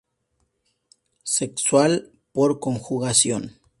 Sexual: 1.35 2.09
Por 2.33 2.57
conjugación. 2.59 3.59